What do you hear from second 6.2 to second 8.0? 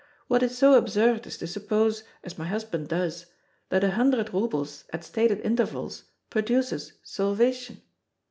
produces salvation.